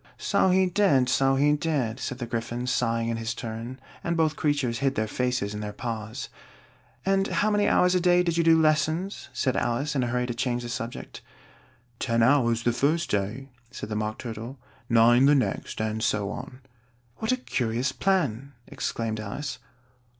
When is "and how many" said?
7.05-7.67